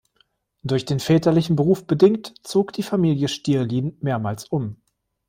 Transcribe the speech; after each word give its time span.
Durch 0.63 0.83
den 0.85 0.99
väterlichen 0.99 1.55
Beruf 1.55 1.85
bedingt, 1.85 2.33
zog 2.41 2.73
die 2.73 2.81
Familie 2.81 3.27
Stierlin 3.27 3.99
mehrmals 4.01 4.45
um. 4.45 4.77